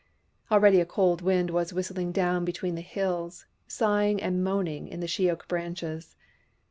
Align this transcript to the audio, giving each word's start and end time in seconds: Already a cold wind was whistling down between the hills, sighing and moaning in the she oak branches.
Already 0.51 0.79
a 0.81 0.85
cold 0.87 1.21
wind 1.21 1.51
was 1.51 1.73
whistling 1.73 2.11
down 2.11 2.43
between 2.43 2.73
the 2.73 2.81
hills, 2.81 3.45
sighing 3.67 4.19
and 4.19 4.43
moaning 4.43 4.87
in 4.87 4.99
the 4.99 5.07
she 5.07 5.29
oak 5.29 5.47
branches. 5.47 6.15